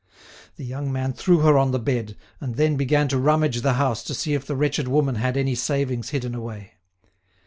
[0.55, 4.01] The young man threw her on her bed, and then began to rummage the house
[4.05, 6.71] to see if the wretched woman had any savings hidden away.